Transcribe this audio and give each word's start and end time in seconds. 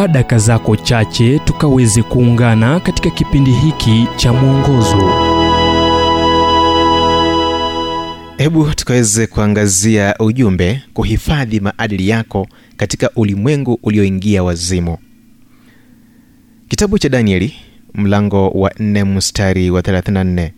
chukua 0.00 0.08
daka 0.12 0.38
zako 0.38 0.76
chache 0.76 1.38
tukaweze 1.38 2.02
kuungana 2.02 2.80
katika 2.80 3.10
kipindi 3.10 3.50
hiki 3.52 4.06
cha 4.16 4.32
mwongozo. 4.32 5.12
Hebu 8.38 8.70
tukaweze 8.74 9.26
kuangazia 9.26 10.14
ujumbe 10.18 10.82
kuhifadhi 10.94 11.60
maadili 11.60 12.08
yako 12.08 12.48
katika 12.76 13.10
ulimwengu 13.16 13.78
ulioingia 13.82 14.42
wazimu. 14.42 14.98
Kitabu 16.68 16.98
cha 16.98 17.08
danieli 17.08 17.54
mlango 17.94 18.48
wa 18.48 18.70
4 18.70 19.04
mstari 19.04 19.70
wa 19.70 19.80
34 19.80 20.50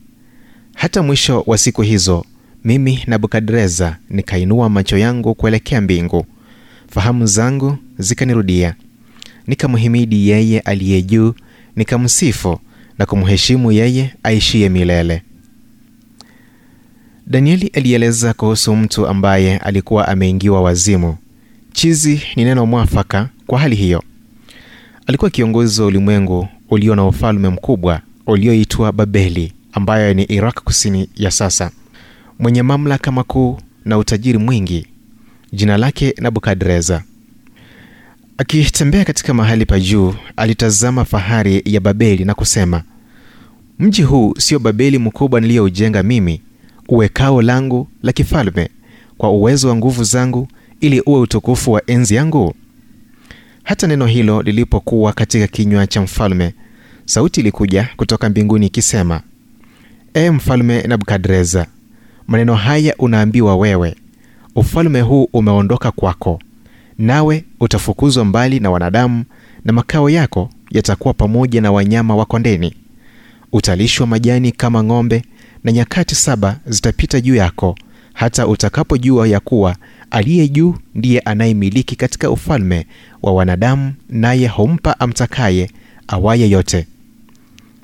hata 0.74 1.02
mwisho 1.02 1.44
wa 1.46 1.58
siku 1.58 1.82
hizo 1.82 2.24
mimi 2.64 3.04
nabukadreza 3.06 3.96
nikainua 4.10 4.68
macho 4.68 4.98
yangu 4.98 5.34
kuelekea 5.34 5.80
mbingu. 5.80 6.26
Fahamu 6.90 7.26
zangu 7.26 7.76
zikanirudia 7.98 8.74
nikamhimidi 9.46 10.28
yeye 10.28 10.60
aliye 10.60 11.02
juu 11.02 11.34
nikamsifu 11.76 12.58
na 12.98 13.06
kumheshimu 13.06 13.72
yeye 13.72 14.14
aishiye 14.22 14.68
milele. 14.68 15.22
Danieli 17.26 17.66
alieleza 17.66 18.34
kuhusu 18.34 18.76
mtu 18.76 19.06
ambaye 19.06 19.56
alikuwa 19.58 20.08
ameingiwa 20.08 20.62
wazimu. 20.62 21.16
Chizi 21.72 22.22
ni 22.36 22.44
neno 22.44 22.66
mwafaka 22.66 23.28
kwa 23.46 23.58
hali 23.58 23.76
hiyo. 23.76 24.02
Alikuwa 25.06 25.30
kiongozi 25.30 25.80
wa 25.80 25.86
ulimwengu 25.86 26.48
ulio 26.70 26.94
na 26.94 27.06
ufalme 27.06 27.48
mkubwa 27.48 28.00
ulioitwa 28.26 28.92
babeli 28.92 29.52
ambayo 29.72 30.14
ni 30.14 30.22
iraq 30.24 30.54
kusini 30.64 31.08
ya 31.16 31.30
sasa. 31.30 31.70
Mwenye 32.38 32.62
mamlaka 32.62 33.12
makuu 33.12 33.58
na 33.84 33.98
utajiri 33.98 34.38
mwingi. 34.38 34.86
Jina 35.52 35.76
lake 35.76 36.14
nabukadreza 36.18 37.02
akitembea 38.38 39.04
katika 39.04 39.34
mahali 39.34 39.66
pa 39.66 39.80
juu 39.80 40.14
alitazama 40.36 41.04
fahari 41.04 41.62
ya 41.64 41.80
babeli 41.80 42.24
na 42.24 42.34
kusema 42.34 42.82
mji 43.78 44.02
huu 44.02 44.34
sio 44.38 44.58
babeli 44.58 44.98
mkubwa 44.98 45.40
niliyoujenga 45.40 46.02
mimi 46.02 46.40
uwe 46.88 47.08
kao 47.08 47.42
langu 47.42 47.88
la 48.02 48.12
kifalme 48.12 48.70
kwa 49.18 49.30
uwezo 49.30 49.68
wa 49.68 49.76
nguvu 49.76 50.04
zangu 50.04 50.48
ili 50.80 51.00
uwe 51.00 51.20
utukufu 51.20 51.72
wa 51.72 51.82
enzi 51.90 52.14
yangu? 52.14 52.54
Hata 53.62 53.86
neno 53.86 54.06
hilo 54.06 54.42
lilipokuwa 54.42 55.12
katika 55.12 55.46
kinywa 55.46 55.86
cha 55.86 56.02
mfalme 56.02 56.54
sauti 57.04 57.40
ilikuja 57.40 57.88
kutoka 57.96 58.28
mbinguni 58.30 58.66
ikisema 58.66 59.20
ee 60.14 60.30
mfalme 60.30 60.82
nabukadreza 60.82 61.66
maneno 62.26 62.54
haya 62.54 62.94
unaambiwa 62.98 63.56
wewe. 63.56 63.96
Ufalme 64.54 65.00
huu 65.00 65.28
umeondoka 65.32 65.90
kwako 65.90 66.40
nawe 67.02 67.44
utafukuzwa 67.60 68.24
mbali 68.24 68.60
na 68.60 68.70
wanadamu 68.70 69.24
na 69.64 69.72
makao 69.72 70.10
yako 70.10 70.50
yatakuwa 70.70 71.14
pamoja 71.14 71.60
na 71.60 71.72
wanyama 71.72 72.16
wa 72.16 72.24
kondeni. 72.26 72.74
Utalishwa 73.52 74.06
majani 74.06 74.52
kama 74.52 74.84
ng'ombe 74.84 75.22
na 75.64 75.72
nyakati 75.72 76.14
saba 76.14 76.58
zitapita 76.66 77.20
juu 77.20 77.34
yako 77.34 77.74
hata 78.12 78.46
utakapojua 78.46 79.28
ya 79.28 79.40
kuwa 79.40 79.76
aliye 80.10 80.48
juu 80.48 80.74
ndiye 80.94 81.20
anayemiliki 81.20 81.96
katika 81.96 82.30
ufalme 82.30 82.86
wa 83.22 83.32
wanadamu 83.32 83.94
naye 84.08 84.46
humpa 84.48 85.00
amtakaye 85.00 85.70
awaye 86.08 86.50
yote. 86.50 86.86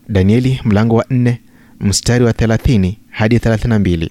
Danieli 0.08 0.60
mlango 0.64 0.96
wa 0.96 1.04
4 1.04 1.34
mstari 1.80 2.24
wa 2.24 2.32
30 2.32 2.94
hadi 3.10 3.36
32 3.36 4.08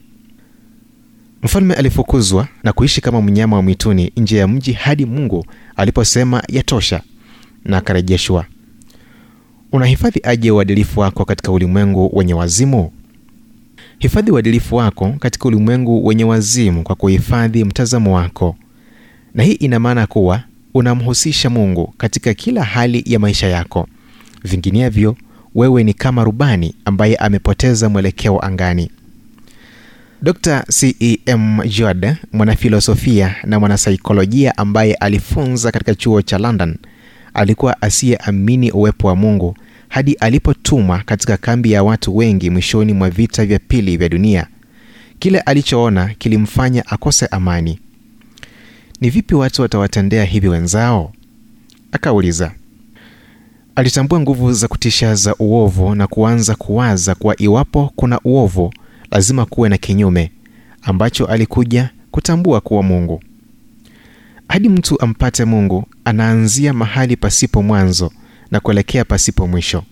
mfalme 1.43 1.73
alifukuzwa 1.73 2.47
na 2.63 2.73
kuishi 2.73 3.01
kama 3.01 3.21
mnyama 3.21 3.55
wa 3.55 3.61
mwituni 3.61 4.11
nje 4.17 4.37
ya 4.37 4.47
mji 4.47 4.73
hadi 4.73 5.05
mungu 5.05 5.45
aliposema 5.75 6.43
yatosha 6.47 7.01
na 7.65 7.77
akarejeshwa. 7.77 8.45
Unahifadhi 9.71 10.19
aje 10.23 10.51
uadilifu 10.51 10.99
wako 10.99 11.25
katika 11.25 11.51
ulimwengu 11.51 12.09
wenye 12.17 12.33
wazimu? 12.33 12.91
Hifadhi 13.99 14.31
uadilifu 14.31 14.75
wako 14.75 15.13
katika 15.19 15.45
ulimwengu 15.47 16.05
wenye 16.05 16.23
wazimu 16.23 16.83
kwa 16.83 16.95
kuhifadhi 16.95 17.63
mtazamo 17.63 18.15
wako. 18.15 18.55
Na 19.33 19.43
hii 19.43 19.51
ina 19.53 19.79
maana 19.79 20.07
kuwa 20.07 20.43
unamhusisha 20.73 21.49
mungu 21.49 21.93
katika 21.97 22.33
kila 22.33 22.63
hali 22.63 23.03
ya 23.05 23.19
maisha 23.19 23.47
yako. 23.47 23.87
Vinginevyo 24.43 25.15
wewe 25.55 25.83
ni 25.83 25.93
kama 25.93 26.23
rubani 26.23 26.75
ambaye 26.85 27.15
amepoteza 27.15 27.89
mwelekeo 27.89 28.45
angani 28.45 28.91
dr 30.21 30.63
cem 30.69 31.59
jod 31.77 32.15
mwanafilosofia 32.33 33.35
na 33.43 33.59
mwanasaikolojia 33.59 34.57
ambaye 34.57 34.93
alifunza 34.93 35.71
katika 35.71 35.95
chuo 35.95 36.21
cha 36.21 36.37
london 36.37 36.75
alikuwa 37.33 37.81
asiyeamini 37.81 38.71
uwepo 38.71 39.07
wa 39.07 39.15
mungu 39.15 39.57
hadi 39.89 40.13
alipotumwa 40.13 40.99
katika 41.05 41.37
kambi 41.37 41.71
ya 41.71 41.83
watu 41.83 42.17
wengi 42.17 42.49
mwishoni 42.49 42.93
mwa 42.93 43.09
vita 43.09 43.45
vya 43.45 43.59
pili 43.59 43.97
vya 43.97 44.09
dunia. 44.09 44.47
Kile 45.19 45.39
alichoona 45.39 46.07
kilimfanya 46.17 46.85
akose 46.87 47.25
amani. 47.25 47.79
Ni 49.01 49.09
vipi 49.09 49.35
watu 49.35 49.61
watawatendea 49.61 50.23
hivi 50.25 50.47
wenzao? 50.47 51.13
Akauliza. 51.91 52.51
Alitambua 53.75 54.19
nguvu 54.19 54.53
za 54.53 54.67
kutisha 54.67 55.15
za 55.15 55.35
uovu 55.35 55.95
na 55.95 56.07
kuanza 56.07 56.55
kuwaza 56.55 57.15
kuwa 57.15 57.41
iwapo 57.41 57.91
kuna 57.95 58.19
uovu 58.23 58.73
lazima 59.11 59.45
kuwe 59.45 59.69
na 59.69 59.77
kinyume 59.77 60.31
ambacho 60.81 61.25
alikuja 61.25 61.89
kutambua 62.11 62.61
kuwa 62.61 62.83
mungu. 62.83 63.21
Hadi 64.49 64.69
mtu 64.69 65.01
ampate 65.01 65.45
mungu 65.45 65.85
anaanzia 66.05 66.73
mahali 66.73 67.15
pasipo 67.15 67.63
mwanzo 67.63 68.11
na 68.51 68.59
kuelekea 68.59 69.05
pasipo 69.05 69.47
mwisho. 69.47 69.83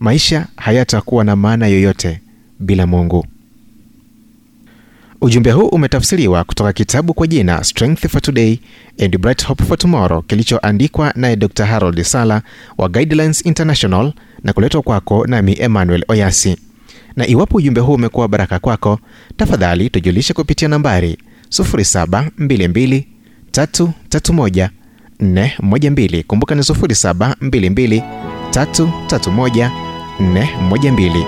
Maisha 0.00 0.46
hayatakuwa 0.56 1.24
na 1.24 1.36
maana 1.36 1.66
yoyote 1.66 2.20
bila 2.60 2.86
mungu. 2.86 3.26
Ujumbe 5.20 5.50
huu 5.52 5.66
umetafsiriwa 5.66 6.44
kutoka 6.44 6.72
kitabu 6.72 7.14
kwa 7.14 7.26
jina 7.26 7.64
strength 7.64 8.08
for 8.08 8.22
today 8.22 8.58
and 9.04 9.18
bright 9.18 9.46
hope 9.46 9.64
for 9.64 9.78
tomorrow 9.78 10.22
kilichoandikwa 10.22 11.12
naye 11.16 11.36
dr 11.36 11.64
harold 11.66 12.02
sala 12.02 12.42
wa 12.78 12.88
guidelines 12.88 13.46
international 13.46 14.12
na 14.44 14.52
kuletwa 14.52 14.82
kwako 14.82 15.26
nami 15.26 15.56
emmanuel 15.60 16.04
oyasi 16.08 16.56
na 17.16 17.26
iwapo 17.26 17.56
ujumbe 17.56 17.80
huu 17.80 17.94
umekuwa 17.94 18.28
baraka 18.28 18.58
kwako 18.58 18.98
tafadhali 19.36 19.90
tujulishe 19.90 20.34
kupitia 20.34 20.68
nambari 20.68 21.18
722 21.48 23.04
331 23.52 24.68
412 25.22 26.24
kumbuka 26.24 26.54
ni 26.54 26.60
722 26.60 28.02
331 28.50 29.70
412 30.20 31.24